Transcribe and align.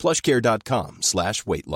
plushcare.com 0.00 0.96
slash 1.02 1.44
weight. 1.46 1.66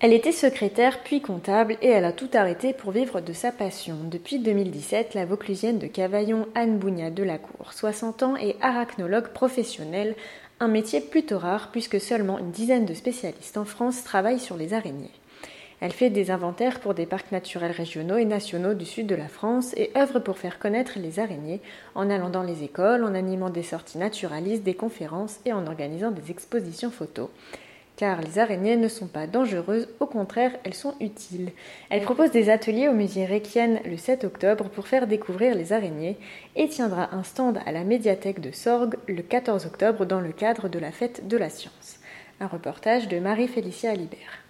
Elle 0.00 0.12
était 0.12 0.30
secrétaire 0.30 1.02
puis 1.02 1.22
comptable 1.22 1.78
et 1.80 1.88
elle 1.88 2.04
a 2.04 2.12
tout 2.12 2.28
arrêté 2.34 2.74
pour 2.74 2.92
vivre 2.92 3.22
de 3.22 3.32
sa 3.32 3.50
passion. 3.50 3.96
Depuis 4.04 4.38
2017, 4.40 5.14
la 5.14 5.24
Vauclusienne 5.24 5.78
de 5.78 5.86
Cavaillon 5.86 6.46
Anne 6.54 6.78
Bougna 6.78 7.10
de 7.10 7.22
la 7.22 7.38
Cour, 7.38 7.72
60 7.72 8.22
ans 8.22 8.36
et 8.36 8.56
arachnologue 8.60 9.28
professionnelle, 9.28 10.16
un 10.60 10.68
métier 10.68 11.00
plutôt 11.00 11.38
rare 11.38 11.70
puisque 11.72 11.98
seulement 11.98 12.38
une 12.38 12.50
dizaine 12.50 12.84
de 12.84 12.94
spécialistes 12.94 13.56
en 13.56 13.64
France 13.64 14.04
travaillent 14.04 14.38
sur 14.38 14.58
les 14.58 14.74
araignées. 14.74 15.14
Elle 15.80 15.92
fait 15.92 16.10
des 16.10 16.30
inventaires 16.30 16.80
pour 16.80 16.94
des 16.94 17.06
parcs 17.06 17.30
naturels 17.30 17.70
régionaux 17.70 18.16
et 18.16 18.24
nationaux 18.24 18.74
du 18.74 18.84
sud 18.84 19.06
de 19.06 19.14
la 19.14 19.28
France 19.28 19.74
et 19.76 19.90
œuvre 19.96 20.18
pour 20.18 20.38
faire 20.38 20.58
connaître 20.58 20.98
les 20.98 21.20
araignées 21.20 21.60
en 21.94 22.10
allant 22.10 22.30
dans 22.30 22.42
les 22.42 22.64
écoles, 22.64 23.04
en 23.04 23.14
animant 23.14 23.50
des 23.50 23.62
sorties 23.62 23.98
naturalistes, 23.98 24.64
des 24.64 24.74
conférences 24.74 25.38
et 25.44 25.52
en 25.52 25.66
organisant 25.66 26.10
des 26.10 26.30
expositions 26.30 26.90
photos 26.90 27.28
car 27.98 28.22
les 28.22 28.38
araignées 28.38 28.76
ne 28.76 28.86
sont 28.86 29.08
pas 29.08 29.26
dangereuses, 29.26 29.88
au 29.98 30.06
contraire, 30.06 30.52
elles 30.62 30.72
sont 30.72 30.94
utiles. 31.00 31.50
Elle 31.90 32.02
propose 32.02 32.30
des 32.30 32.48
ateliers 32.48 32.88
au 32.88 32.92
musée 32.92 33.26
Requien 33.26 33.80
le 33.84 33.96
7 33.96 34.22
octobre 34.22 34.68
pour 34.68 34.86
faire 34.86 35.08
découvrir 35.08 35.56
les 35.56 35.72
araignées 35.72 36.16
et 36.54 36.68
tiendra 36.68 37.12
un 37.12 37.24
stand 37.24 37.58
à 37.66 37.72
la 37.72 37.82
médiathèque 37.82 38.40
de 38.40 38.52
Sorgue 38.52 38.94
le 39.08 39.22
14 39.22 39.66
octobre 39.66 40.06
dans 40.06 40.20
le 40.20 40.30
cadre 40.30 40.68
de 40.68 40.78
la 40.78 40.92
fête 40.92 41.26
de 41.26 41.36
la 41.36 41.50
science. 41.50 41.98
Un 42.38 42.46
reportage 42.46 43.08
de 43.08 43.18
Marie-Félicia 43.18 43.90
Alibert. 43.90 44.47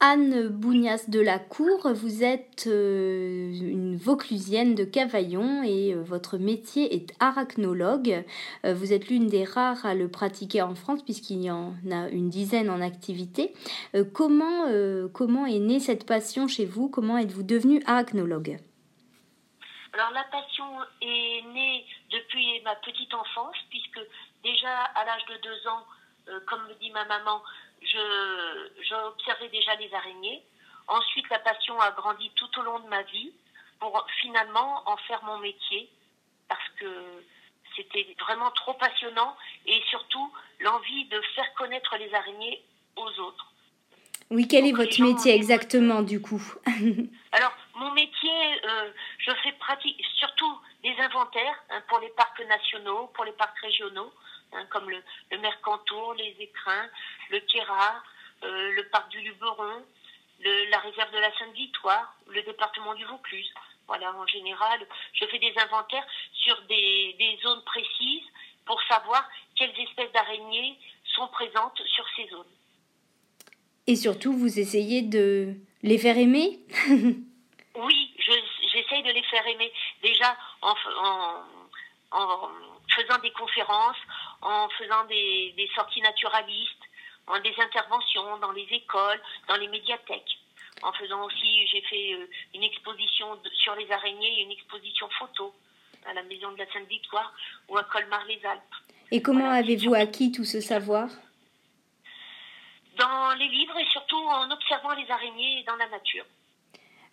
Anne 0.00 0.46
Bougnas 0.46 1.06
de 1.08 1.18
la 1.18 1.40
Cour, 1.40 1.92
vous 1.92 2.22
êtes 2.22 2.68
euh, 2.68 3.50
une 3.52 3.96
Vauclusienne 3.96 4.76
de 4.76 4.84
Cavaillon 4.84 5.64
et 5.64 5.92
euh, 5.92 6.04
votre 6.04 6.38
métier 6.38 6.94
est 6.94 7.12
arachnologue. 7.18 8.24
Euh, 8.64 8.74
vous 8.74 8.92
êtes 8.92 9.08
l'une 9.08 9.26
des 9.26 9.42
rares 9.42 9.84
à 9.84 9.96
le 9.96 10.08
pratiquer 10.08 10.62
en 10.62 10.76
France 10.76 11.02
puisqu'il 11.02 11.42
y 11.42 11.50
en 11.50 11.74
a 11.90 12.08
une 12.10 12.30
dizaine 12.30 12.70
en 12.70 12.80
activité. 12.80 13.52
comment, 14.14 14.66
comment 15.12 15.46
est 15.46 15.58
née 15.58 15.80
cette 15.80 16.06
passion 16.06 16.46
chez 16.46 16.64
vous? 16.64 16.88
Comment 16.88 17.18
êtes-vous 17.18 17.42
devenue 17.42 17.82
arachnologue? 17.84 18.60
Alors 19.94 20.12
la 20.12 20.24
passion 20.30 20.64
est 21.02 21.42
née 21.52 21.84
depuis 22.12 22.60
ma 22.64 22.76
petite 22.76 23.12
enfance, 23.12 23.56
puisque 23.68 24.00
déjà 24.44 24.70
à 24.94 25.04
l'âge 25.04 25.26
de 25.26 25.42
deux 25.42 25.68
ans, 25.68 25.84
comme 26.46 26.62
me 26.68 26.74
dit 26.78 26.92
ma 26.92 27.04
maman, 27.06 27.42
j'observais 27.82 29.48
déjà 29.48 29.74
les 29.76 29.92
araignées. 29.94 30.42
Ensuite, 30.86 31.28
la 31.30 31.38
passion 31.38 31.78
a 31.80 31.90
grandi 31.92 32.30
tout 32.34 32.58
au 32.58 32.62
long 32.62 32.80
de 32.80 32.88
ma 32.88 33.02
vie 33.02 33.32
pour 33.78 34.06
finalement 34.20 34.82
en 34.88 34.96
faire 34.96 35.22
mon 35.24 35.38
métier 35.38 35.88
parce 36.48 36.68
que 36.80 37.24
c'était 37.76 38.06
vraiment 38.20 38.50
trop 38.52 38.74
passionnant 38.74 39.36
et 39.66 39.80
surtout 39.90 40.32
l'envie 40.60 41.04
de 41.06 41.20
faire 41.34 41.52
connaître 41.54 41.96
les 41.98 42.12
araignées 42.14 42.62
aux 42.96 43.20
autres. 43.20 43.52
Oui, 44.30 44.46
quel 44.46 44.66
est 44.66 44.72
votre 44.72 45.00
métier 45.00 45.34
exactement 45.34 46.02
du 46.02 46.20
coup? 46.20 46.42
Alors, 47.32 47.52
mon 47.76 47.92
métier, 47.92 48.30
euh, 48.64 48.90
je 49.18 49.30
fais 49.42 49.52
pratique 49.52 50.02
surtout 50.16 50.58
des 50.82 50.94
inventaires 50.98 51.62
hein, 51.70 51.82
pour 51.88 51.98
les 52.00 52.10
parcs 52.10 52.44
nationaux, 52.46 53.10
pour 53.14 53.24
les 53.24 53.32
parcs 53.32 53.58
régionaux. 53.60 54.12
Hein, 54.52 54.64
comme 54.70 54.88
le, 54.88 55.02
le, 55.30 55.38
Mercantour, 55.38 56.14
les 56.14 56.34
Écrins, 56.40 56.88
le 57.30 57.40
Quéra, 57.40 58.02
euh, 58.44 58.72
le 58.72 58.88
parc 58.88 59.10
du 59.10 59.20
Luberon, 59.20 59.84
le, 60.40 60.70
la 60.70 60.78
réserve 60.78 61.12
de 61.12 61.18
la 61.18 61.36
Sainte-Victoire, 61.38 62.14
le 62.28 62.42
département 62.42 62.94
du 62.94 63.04
Vaucluse. 63.04 63.52
Voilà, 63.86 64.14
en 64.14 64.26
général, 64.26 64.86
je 65.12 65.26
fais 65.26 65.38
des 65.38 65.52
inventaires 65.58 66.06
sur 66.32 66.60
des, 66.62 67.14
des 67.18 67.38
zones 67.42 67.62
précises 67.64 68.26
pour 68.64 68.80
savoir 68.82 69.28
quelles 69.56 69.78
espèces 69.80 70.12
d'araignées 70.12 70.78
sont 71.14 71.28
présentes 71.28 71.80
sur 71.86 72.06
ces 72.16 72.28
zones. 72.28 72.54
Et 73.86 73.96
surtout, 73.96 74.32
vous 74.32 74.58
essayez 74.58 75.02
de 75.02 75.54
les 75.82 75.98
faire 75.98 76.18
aimer? 76.18 76.60
Oui, 77.74 78.14
j'essaye 78.72 79.02
de 79.02 79.10
les 79.10 79.22
faire 79.24 79.46
aimer. 79.46 79.72
Déjà, 80.02 80.36
en, 80.60 80.74
en, 81.02 81.42
en 82.10 82.50
faisant 83.08 83.20
des 83.20 83.32
conférences, 83.32 83.96
en 84.42 84.68
faisant 84.70 85.04
des, 85.06 85.54
des 85.56 85.68
sorties 85.74 86.02
naturalistes, 86.02 86.84
en 87.26 87.40
des 87.40 87.54
interventions 87.58 88.38
dans 88.38 88.52
les 88.52 88.66
écoles, 88.70 89.20
dans 89.48 89.56
les 89.56 89.68
médiathèques. 89.68 90.38
En 90.82 90.92
faisant 90.92 91.24
aussi, 91.24 91.66
j'ai 91.68 91.82
fait 91.82 92.14
euh, 92.14 92.30
une 92.54 92.62
exposition 92.62 93.38
sur 93.62 93.74
les 93.74 93.90
araignées 93.90 94.40
et 94.40 94.42
une 94.42 94.52
exposition 94.52 95.08
photo 95.18 95.54
à 96.06 96.14
la 96.14 96.22
Maison 96.22 96.52
de 96.52 96.58
la 96.58 96.72
Sainte-Victoire 96.72 97.32
ou 97.68 97.76
à 97.76 97.84
Colmar-les-Alpes. 97.84 98.62
Et 99.10 99.20
comment 99.20 99.50
avez-vous 99.50 99.94
acquis 99.94 100.30
tout 100.30 100.44
ce 100.44 100.60
savoir? 100.60 101.08
Dans 102.96 103.34
les 103.38 103.48
livres 103.48 103.78
et 103.78 103.86
surtout 103.86 104.16
en 104.16 104.50
observant 104.50 104.94
les 104.94 105.10
araignées 105.10 105.64
dans 105.66 105.76
la 105.76 105.88
nature. 105.88 106.24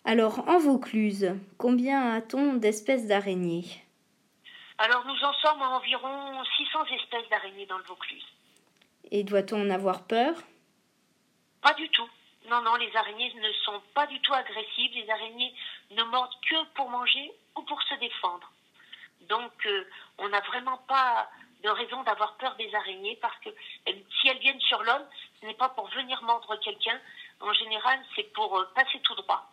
Alors, 0.04 0.48
en 0.48 0.58
Vaucluse, 0.58 1.34
combien 1.58 2.12
a-t-on 2.14 2.54
d'espèces 2.54 3.06
d'araignées? 3.06 3.64
Alors 4.78 5.04
nous 5.06 5.24
en 5.24 5.32
sommes 5.34 5.62
à 5.62 5.68
environ 5.70 6.44
600 6.56 6.84
espèces 6.86 7.28
d'araignées 7.30 7.66
dans 7.66 7.78
le 7.78 7.84
Vaucluse. 7.84 8.26
Et 9.10 9.24
doit-on 9.24 9.62
en 9.62 9.70
avoir 9.70 10.04
peur? 10.06 10.34
Pas 11.62 11.74
du 11.74 11.88
tout. 11.90 12.08
Non, 12.50 12.62
non, 12.62 12.76
les 12.76 12.94
araignées 12.94 13.32
ne 13.34 13.52
sont 13.64 13.80
pas 13.94 14.06
du 14.06 14.20
tout 14.20 14.34
agressives. 14.34 14.92
Les 14.94 15.10
araignées 15.10 15.52
ne 15.92 16.02
mordent 16.04 16.34
que 16.48 16.64
pour 16.74 16.90
manger 16.90 17.32
ou 17.56 17.62
pour 17.62 17.82
se 17.82 17.94
défendre. 17.94 18.50
Donc 19.28 19.52
euh, 19.66 19.84
on 20.18 20.28
n'a 20.28 20.40
vraiment 20.40 20.78
pas 20.88 21.28
de 21.64 21.70
raison 21.70 22.02
d'avoir 22.02 22.36
peur 22.36 22.54
des 22.56 22.72
araignées 22.74 23.18
parce 23.20 23.36
que 23.38 23.50
si 23.86 24.28
elles 24.28 24.38
viennent 24.38 24.60
sur 24.60 24.82
l'homme, 24.82 25.04
ce 25.40 25.46
n'est 25.46 25.54
pas 25.54 25.70
pour 25.70 25.88
venir 25.88 26.22
mordre 26.22 26.54
quelqu'un. 26.56 27.00
En 27.40 27.52
général, 27.52 27.98
c'est 28.14 28.32
pour 28.32 28.58
euh, 28.58 28.68
passer 28.74 29.00
tout 29.00 29.14
droit. 29.14 29.50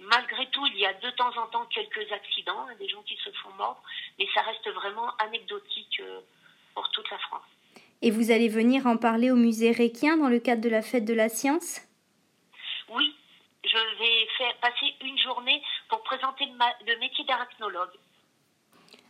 Malgré 0.00 0.46
tout, 0.50 0.66
il 0.66 0.78
y 0.78 0.86
a 0.86 0.92
de 0.92 1.10
temps 1.10 1.36
en 1.36 1.46
temps 1.46 1.66
quelques 1.66 2.10
accidents, 2.12 2.66
hein, 2.68 2.74
des 2.78 2.88
gens 2.88 3.02
qui 3.02 3.16
se 3.16 3.30
font 3.42 3.52
mordre, 3.56 3.82
mais 4.18 4.26
ça 4.34 4.42
reste 4.42 4.68
vraiment 4.68 5.08
anecdotique 5.18 6.00
euh, 6.00 6.20
pour 6.74 6.88
toute 6.90 7.10
la 7.10 7.18
France. 7.18 7.44
Et 8.02 8.10
vous 8.10 8.30
allez 8.30 8.48
venir 8.48 8.86
en 8.86 8.98
parler 8.98 9.30
au 9.30 9.36
musée 9.36 9.72
Réquien 9.72 10.18
dans 10.18 10.28
le 10.28 10.38
cadre 10.38 10.60
de 10.60 10.68
la 10.68 10.82
fête 10.82 11.06
de 11.06 11.14
la 11.14 11.28
science? 11.28 11.80
Oui, 12.90 13.16
je 13.64 13.98
vais 13.98 14.28
faire 14.36 14.54
passer 14.58 14.94
une 15.02 15.18
journée 15.18 15.62
pour 15.88 16.02
présenter 16.02 16.44
le, 16.44 16.98
métier 16.98 17.24
d'arachnologue. 17.24 17.90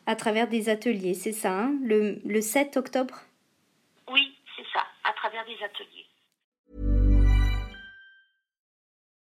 À 0.07 0.15
travers 0.15 0.47
des 0.47 0.69
ateliers, 0.69 1.15
c'est 1.15 1.33
ça, 1.33 1.53
hein 1.53 1.75
le, 1.83 2.21
le 2.25 2.41
7 2.41 2.77
octobre? 2.77 3.17
Oui, 4.09 4.37
c'est 4.57 4.67
ça, 4.73 4.87
à 5.03 5.13
travers 5.15 5.45
des 5.47 5.61
ateliers. 5.65 6.07